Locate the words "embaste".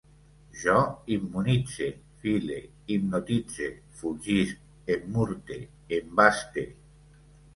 5.99-6.65